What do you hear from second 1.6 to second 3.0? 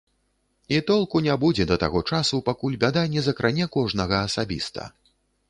да таго часу, пакуль